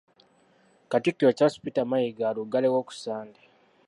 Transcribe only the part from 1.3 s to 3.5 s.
Charles Peter Mayiga aluggalewo ku Ssande.